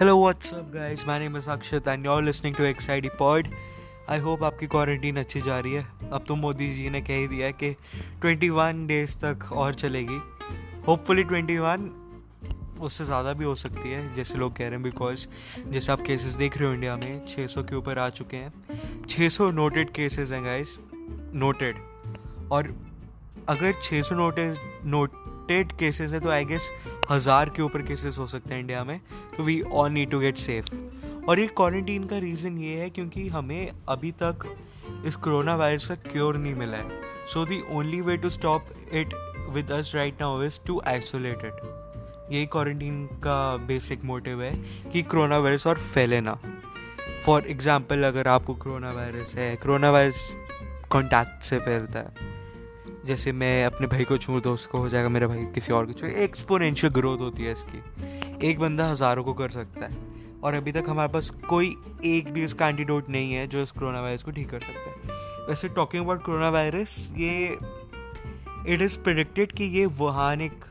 [0.00, 3.46] Hello what's up guys my name is Akshat and you are listening to एक्साइडी pod
[4.08, 7.26] I hope आपकी quarantine अच्छी जा रही है। अब तो मोदी जी ने कह ही
[7.28, 7.70] दिया है कि
[8.24, 10.20] 21 डेज़ तक और चलेगी।
[10.86, 11.88] होपफुली 21
[12.80, 15.26] उससे ज़्यादा भी हो सकती है, जैसे लोग कह रहे हैं बिकॉज़
[15.68, 19.50] जैसे आप केसेस देख रहे हो इंडिया में 600 के ऊपर आ चुके हैं। 600
[19.52, 20.78] नोटेड केसेस हैं गाइस
[21.34, 21.82] नोटेड
[22.52, 22.74] और
[23.48, 24.54] अगर 600 नोटेड
[24.86, 26.70] नोटेड केसेस है तो आई गेस
[27.10, 28.98] हज़ार के ऊपर केसेस हो सकते हैं इंडिया में
[29.36, 30.66] तो we all need to get safe
[31.28, 34.46] और ये क्वारंटीन का रीज़न ये है क्योंकि हमें अभी तक
[35.06, 39.14] इस कोरोना वायरस का क्योर नहीं मिला है। So the only way to stop it
[39.50, 44.52] with us right now is to isolate it यही क्वारंटीन का बेसिक मोटिव है
[44.92, 46.38] कि कोरोना वायरस और फैले ना।
[47.26, 50.28] फॉर एग्ज़ाम्पल अगर आपको कोरोना वायरस है कोरोना वायरस
[50.90, 52.36] कॉन्टैक्ट से फैलता है।
[53.08, 55.92] जैसे मैं अपने भाई को छूँ तो उसको हो जाएगा मेरा भाई किसी और को
[55.92, 60.06] छू। एक्सपोनेंशियल ग्रोथ होती है इसकी। एक बंदा हज़ारों को कर सकता है।
[60.44, 61.74] और अभी तक हमारे पास कोई
[62.06, 65.46] एक भी उसका एंटीडोट नहीं है जो इस कोरोना वायरस को ठीक कर सकता है।
[65.48, 67.58] वैसे टॉकिंग अबाउट कोरोना वायरस ये
[68.68, 70.64] इट इज़ प्रडिक्टेड कि ये वुहान एक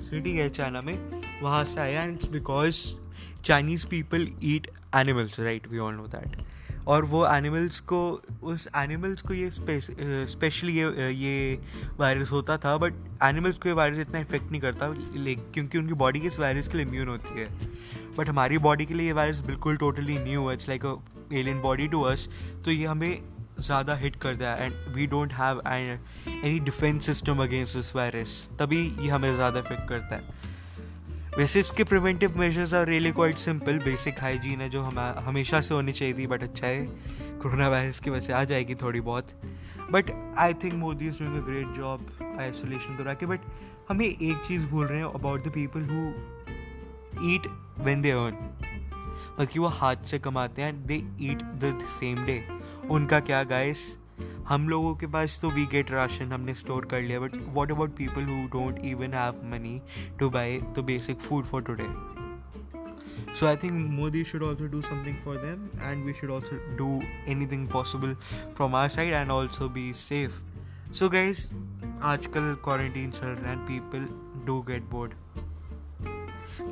[0.00, 0.96] सिटी है चाइना में।
[1.42, 2.84] वहाँ से आया and because
[3.44, 6.36] Chinese people eat animals right we all know that
[6.88, 8.00] और वो एनिमल्स को,
[8.42, 11.58] उस एनिमल्स को ये स्पेशली ये ये
[11.98, 16.20] वायरस होता था बट एनिमल्स को ये वायरस इतना इफ़ेक्ट नहीं करता क्योंकि उनकी बॉडी
[16.28, 17.48] इस वायरस के लिए इम्यून होती है।
[18.16, 20.96] बट हमारी बॉडी के लिए ये वायरस बिल्कुल टोटली न्यू है it's like a
[21.32, 22.28] alien body to us
[22.64, 23.22] तो ये हमें
[23.60, 28.80] ज़्यादा हिट करता है and we don't have any defence system against this virus तभी
[29.00, 30.48] ये हमें ज़्यादा इफ़ेक्ट करता है।
[31.38, 35.74] वैसे इसके preventive measures are really quite simple basic hygiene है जो हम, हमेशा से
[35.74, 36.86] होनी चाहिए थी बट अच्छा है।
[37.42, 39.28] कोरोना वायरस की वजह से आ जाएगी थोड़ी बहुत।
[39.92, 43.40] But I think Modi is doing a great job isolation तो रखे बट
[43.88, 47.46] हमें एक चीज़ भूल रहे हैं about the people who eat
[47.78, 48.34] when they earn
[49.38, 52.48] मतलब कि वो हाथ से कमाते हैं they eat the same day
[52.90, 53.96] उनका क्या गाइस
[54.48, 57.96] हम लोगों के पास तो वी गेट राशन, हमने स्टोर कर लिया but what about
[57.96, 59.80] people who don't even have money
[60.18, 61.88] to buy the basic food for today
[63.38, 66.88] so i think modi should also do something for them, and we should also do
[67.26, 68.14] anything possible
[68.54, 70.40] from our side and also be safe.
[70.92, 71.44] So guys,
[72.04, 74.06] आजकल quarantine चल रहा है people
[74.46, 75.14] do get bored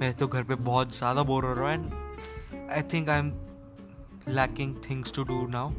[0.00, 3.32] मैं तो घर पे बहुत ज़्यादा बोर हो रहा हूँ and I think I am
[4.28, 5.70] lacking things to do now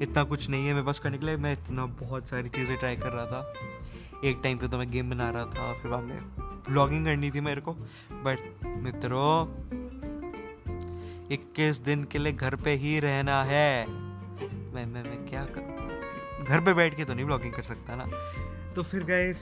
[0.00, 2.96] इतना कुछ नहीं है मेरे पास करने के लिए। मैं इतना बहुत सारी चीज़ें ट्राई
[2.96, 3.52] कर रहा था।
[4.24, 6.20] एक टाइम पे तो मैं गेम बना रहा था, फिर बाद में
[6.68, 7.72] व्लॉगिंग करनी थी मेरे को।
[8.12, 9.46] बट मित्रों,
[11.32, 13.86] इक्कीस दिन के लिए घर पे ही रहना है।
[14.74, 16.46] मैं मैं मैं क्या करूँ?
[16.46, 18.06] घर पे बैठ के तो नहीं व्लॉगिंग कर सकता ना।
[18.74, 19.32] तो फिर गए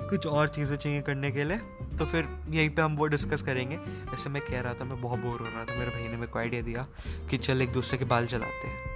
[0.00, 1.56] कुछ और चीज़ें चाहिए करने के लिए?
[1.98, 3.78] तो फिर यहीं पे हम वो डिस्कस करेंगे।
[4.14, 6.26] ऐसे मैं कह रहा था, मैं बहुत बोर हो रहा था। मेरे भाई ने मेरे
[6.26, 6.86] को आइडिया दिया
[7.30, 8.89] कि चल एक दूसरे के बाल चलाते हैं।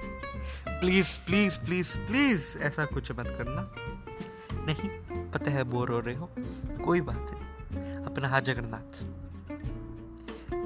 [0.85, 3.75] प्लीज़ प्लीज़ प्लीज़ प्लीज़ ऐसा कुछ मत करना।
[4.53, 4.89] नहीं,
[5.31, 6.31] पता है, बोर हो रहे हो।
[6.85, 9.05] कोई बात नहीं। अपना हाथ जगन्नाथ।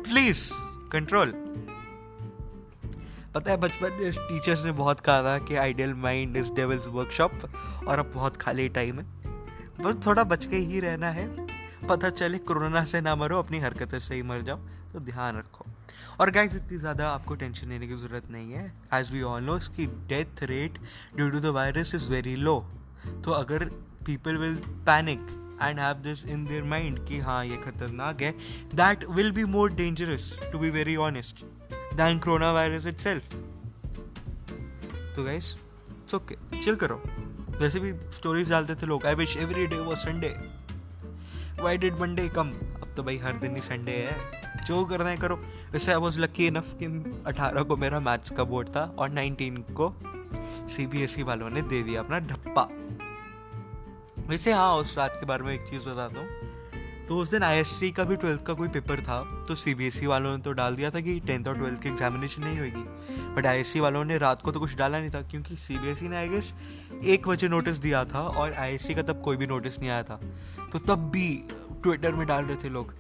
[0.03, 0.51] प्लीज़
[0.93, 1.31] कंट्रोल
[3.35, 7.33] पता है, बचपन में टीचर्स ने बहुत कहा था कि ideal mind is devil's workshop
[7.89, 9.07] और अब बहुत खाली टाइम है।
[9.81, 11.48] बस थोड़ा बच के ही रहना है।
[11.87, 14.59] पता चले कोरोना से ना मरो, अपनी हरकतें से ही मर जाओ
[14.93, 15.67] तो ध्यान रखो।
[16.21, 19.57] और गाइस इतनी ज़्यादा आपको टेंशन लेने की ज़रूरत नहीं है। एज वी ऑल नो
[19.57, 20.79] इसकी death rate
[21.17, 22.59] due to the virus is very low
[23.25, 23.65] तो अगर
[24.07, 24.57] people will
[24.87, 25.27] panic
[25.63, 28.33] and have this in their mind कि हाँ ये खतरनाक है
[28.75, 31.45] that will be more dangerous to be very honest
[31.95, 33.35] than corona virus itself
[35.17, 35.57] तो guys
[36.15, 37.03] okay chill करो.
[37.61, 40.29] वैसे भी स्टोरीज डालते थे लोग I wish every day was Sunday
[41.61, 45.17] why did Monday come अब तो भाई हर दिन ही संडे है। जो करना है
[45.17, 45.37] करो।
[45.73, 46.87] वैसे आई वॉज़ लकी इनफ कि
[47.27, 49.95] अठारह को मेरा मैथ्स का बोर्ड था और नाइनटीन को
[50.69, 52.69] सी ई वालों ने दे दिया अपना ढप्पा।
[54.27, 56.48] वैसे हाँ उस रात के बारे में एक चीज़ बताता हूँ।
[57.09, 60.43] तो उस दिन ISC का भी ट्वेल्थ का कोई पेपर था तो ई वालों ने
[60.43, 64.05] तो डाल दिया था कि टेंथ और ट्वेल्थ की एग्जामिनेशन नहीं होगी। बट सी वालों
[64.05, 66.53] ने रात को तो कुछ डाला नहीं था, क्योंकि ई ने आई गेस
[67.05, 70.21] एक बजे नोटिस दिया था और सी का तब कोई भी नोटिस नहीं आया था।
[70.73, 71.29] तो तब भी
[71.83, 72.95] ट्विटर में डाल रहे थे लोग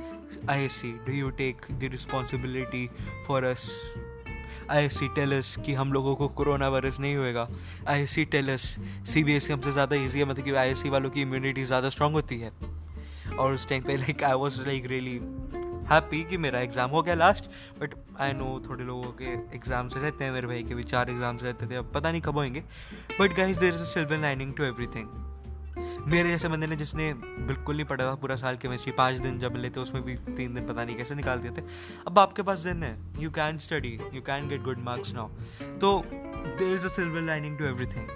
[0.50, 2.87] I S C do you take the responsibility
[3.26, 3.70] for us
[4.70, 7.49] I S C tells कि हम लोगों को कोरोना वायरस नहीं होएगा।
[7.88, 8.62] I S C tells
[9.12, 11.22] C B S C हमसे ज़्यादा ईजी है मतलब कि आई एस सी वालों की
[11.22, 12.52] इम्यूनिटी ज़्यादा स्ट्रांग होती है।
[13.38, 15.20] और उस टाइम पे like I was like really
[15.90, 17.44] happy कि मेरा एग्ज़ाम हो गया लास्ट
[17.81, 21.43] बट आई नो थोड़े लोगों के एग्ज़ाम्स रहते हैं, मेरे भाई के भी चार एग्ज़ाम्स
[21.43, 22.64] रहते थे, अब पता नहीं कब होंगे
[23.20, 24.87] but guys there is a silver lining to every
[26.06, 29.56] मेरे जैसे बंदे ने जिसने बिल्कुल नहीं पढ़ा था पूरा साल केमिस्ट्री पाँच दिन जब
[29.67, 31.62] थे, उसमें भी तीन दिन पता नहीं कैसे निकाल दिए थे।
[32.06, 35.29] अब आपके पास दिन है you can study you can get good marks now
[35.81, 38.08] तो there is a silver lining to everything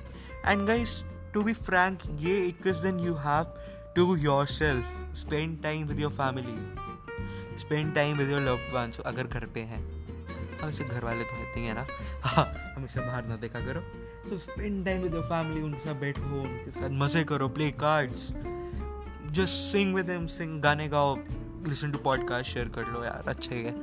[0.46, 1.02] and guys
[1.34, 3.54] to be frank ये इक्कीस दिन you have
[3.96, 4.16] to
[4.56, 9.80] yourself spend time with your family spend time with your love अगर घर पे हैं
[10.60, 11.86] हमेशा घर वाले तो रहते ही ना।
[12.22, 12.44] हाँ
[12.76, 13.80] हमेशा बाहर ना देखा करो।
[14.28, 18.28] तो spend time with your family उनके साथ बैठो, उनके साथ मज़े करो play cards
[19.32, 21.16] just sing with him sing गाने गाओ
[21.68, 23.74] लिसन टू पॉडकास्ट शेयर कर लो यार, अच्छे है।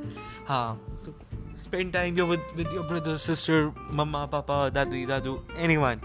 [0.47, 1.15] हाँ तो
[1.63, 5.37] spend time your with with your brother sister mama papa दादी दादू
[5.77, 6.01] anyone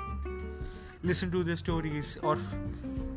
[1.04, 2.38] listen to the stories और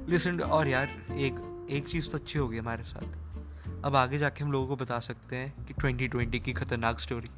[0.10, 4.52] लिसन और यार, एक एक चीज़ तो अच्छी होगी हमारे साथ। अब आगे जाके हम
[4.52, 7.30] लोगों को बता सकते हैं कि 2020 की खतरनाक स्टोरी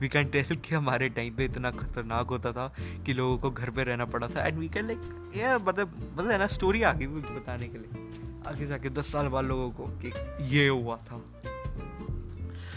[0.00, 2.72] वी कैन टेल कि हमारे टाइम पे इतना खतरनाक होता था
[3.06, 6.30] कि लोगों को घर पे रहना पड़ा था। एंड वी कैन लाइक ये मतलब मतलब
[6.30, 9.86] है ना स्टोरी आ गई बताने के लिए। आगे जाके दस साल बाद लोगों को
[10.04, 10.12] कि
[10.56, 11.20] ये हुआ था।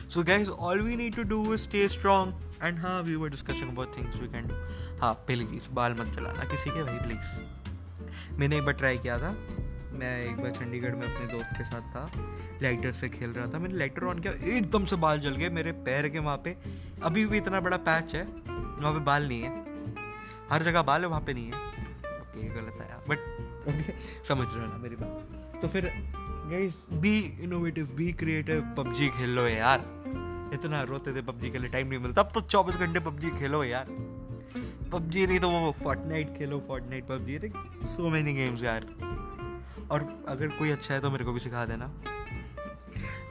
[0.10, 3.98] So guys all we need to do stay strong and हाँ we were discussing about
[3.98, 4.56] things we can do
[5.01, 7.56] हाँ पहली चीज़, बाल मत चलाना किसी के भाई प्लीज़
[8.39, 9.31] मैंने एक बार ट्राई किया था।
[9.94, 12.10] मैं एक बार चंडीगढ़ में अपने दोस्त के साथ था।
[12.62, 15.72] लाइटर से खेल रहा था। मैंने लाइटर ऑन किया, एकदम से बाल जल गए मेरे
[15.88, 16.56] पैर के वहाँ पे।
[17.04, 19.66] अभी भी इतना बड़ा पैच है, वहाँ पे बाल नहीं है।
[20.51, 23.19] हर जगह बाल है, वहाँ पे नहीं है। ओके गलत आया बट
[24.28, 25.92] समझ रहे हो ना मेरी बात। तो फिर
[26.51, 29.80] guys be innovative be creative PUBG खेल लो यार।
[30.54, 33.63] इतना रोते थे पबजी के लिए टाइम नहीं मिलता। अब तो चौबीस घंटे पबजी खेलो
[33.63, 33.88] यार।
[34.92, 37.39] पबजी नहीं तो वो फोर्टनाइट खेलो Fortnite PUBG
[37.95, 38.86] so many games यार।
[39.92, 41.92] और अगर कोई अच्छा है तो मेरे को भी सिखा देना।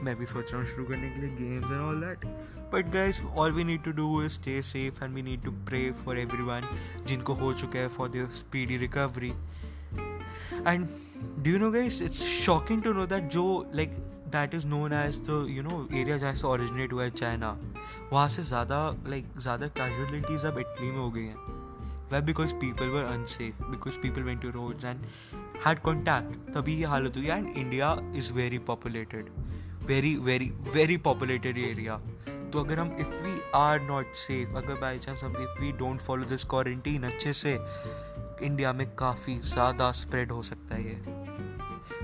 [0.03, 2.25] मैं भी सोच रहा हूँ शुरू करने के लिए games and all that
[2.73, 5.79] but guys all we need to do is stay safe and we need to pray
[6.05, 6.67] for everyone
[7.07, 9.33] जिनको हो चुका है for their speedy recovery
[10.67, 10.87] and
[11.43, 13.45] do know guys it's shocking to know that जो
[13.75, 13.95] like
[14.31, 17.57] that is known as the you know area जहाँ से originate हुआ है China
[18.11, 21.55] वहाँ से ज़्यादा लाइक ज़्यादा कैजुअलिटीज़ अब इटली में हो गई हैं।
[22.11, 25.05] वह because people were unsafe because people went to roads and
[25.65, 29.29] had contact तभी ये हालत हुई and India is very populated
[29.87, 31.99] very very very populated area
[32.53, 35.99] तो अगर हम if we are not safe अगर बाई चांस हम if we don't
[36.01, 37.57] follow this quarantine अच्छे से
[38.41, 41.26] इंडिया में काफ़ी ज़्यादा स्प्रेड हो सकता है ये।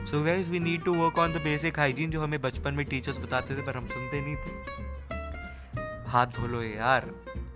[0.03, 3.17] So guys we need to work on the basic hygiene जो हमें बचपन में टीचर्स
[3.17, 7.05] बताते थे, पर हम सुनते नहीं थे। हाथ धो लो यार।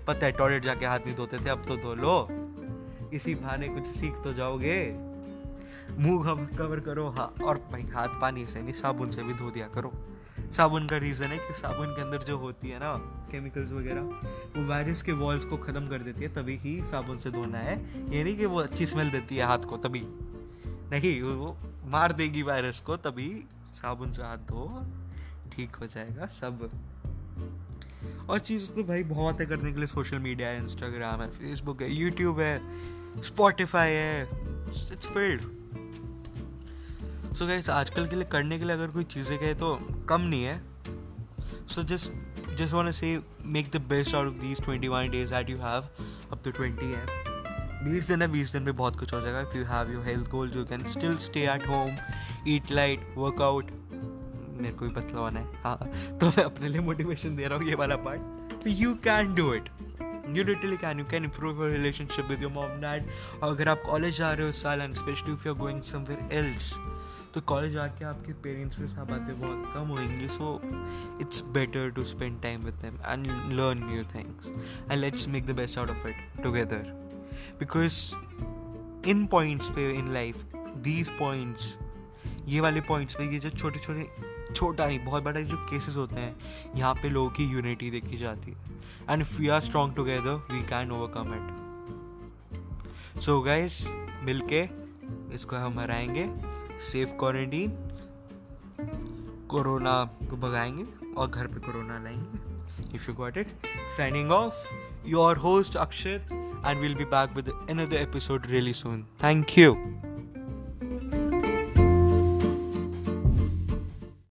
[0.07, 2.27] पता है टॉयलेट जाके हाथ नहीं धोते थे, अब तो धो लो।
[3.13, 4.79] इसी बहाने कुछ सीख तो जाओगे।
[5.99, 9.67] मुँह कवर करो हाँ और भाई हाथ पानी से नहीं, साबुन से भी धो दिया
[9.67, 9.91] करो।
[10.53, 12.93] साबुन का रीज़न है कि साबुन के अंदर जो होती है ना
[13.31, 14.01] केमिकल्स वगैरह,
[14.55, 17.77] वो वायरस के वॉल्स को ख़त्म कर देती है, तभी ही साबुन से धोना है।
[18.09, 20.03] ये नहीं कि वो अच्छी स्मेल देती है हाथ को, तभी।
[20.91, 23.29] नहीं, वो मार देगी वायरस को, तभी
[23.75, 24.85] साबुन से हाथ धो,
[25.51, 26.69] ठीक हो जाएगा सब।
[28.29, 31.81] और चीज़ तो भाई बहुत है करने के लिए सोशल मीडिया है इंस्टाग्राम है फेसबुक
[31.81, 35.41] है यूट्यूब है स्पॉटिफाई है इट्स फ़ील्ड
[37.35, 39.75] सो गाइस आजकल के लिए, करने के लिए अगर कोई चीज़ें कहे तो
[40.09, 40.61] कम नहीं है।
[41.67, 42.11] So just
[42.57, 45.89] just want say make the best out of these twenty one days that you have
[46.31, 47.26] अब तो ट्वेंटी है।
[47.83, 50.29] बीस दिन है, बीस दिन में बहुत कुछ हो जाएगा। If you have your health
[50.29, 51.97] goal you can still stay at home
[52.53, 53.71] eat light workout
[54.61, 57.67] मेरे को भी पतला होना है। हाँ तो मैं अपने लिए मोटिवेशन दे रहा हूँ
[57.67, 59.69] ये वाला part you can do it
[60.37, 63.05] you literally can you can improve your relationship with your mom dad
[63.43, 65.81] और अगर आप कॉलेज जा रहे हो इस साल and specially if you are going
[65.91, 66.73] somewhere else
[67.33, 70.59] तो कॉलेज आके आपके पेरेंट्स के साथ बातें बहुत कम होंगी so
[71.21, 73.27] it's better to spend time with them and
[73.59, 74.47] learn new things
[74.91, 77.06] and let's make the best out of it together
[77.59, 78.15] because
[79.09, 81.77] in points पे इन लाइफ दीज पॉइंट्स
[82.45, 84.09] ये वाले पॉइंट्स पे ये जो छोटे छोटे,
[84.53, 86.35] छोटा नहीं, बहुत बड़ा जो केसेस होते हैं,
[86.75, 88.57] यहाँ पे लोगों की यूनिटी देखी जाती है।
[89.09, 93.85] And if we are strong together we can overcome it so guys
[94.23, 94.61] मिलके
[95.35, 96.29] इसको हम हराएँगे
[96.79, 97.69] सेफ़ क्वारंटीन
[99.49, 103.47] कोरोना को भगाएँगे और घर पे कोरोना लाएँगे। If you got it
[103.97, 104.55] signing off
[105.05, 109.05] your host Akshit and we'll be back with another episode really soon.
[109.17, 110.06] Thank you.